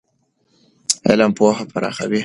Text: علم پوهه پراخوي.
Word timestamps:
علم 1.09 1.31
پوهه 1.37 1.63
پراخوي. 1.73 2.19